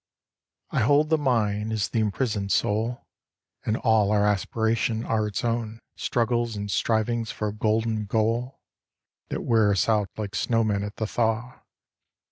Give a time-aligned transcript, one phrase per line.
[0.71, 3.05] I hold the mind is the imprisoned soul,
[3.67, 8.61] And all our aspirations are its own Struggles and strivings for a golden goal.
[9.29, 11.61] That wear us out like snow men at the thaw.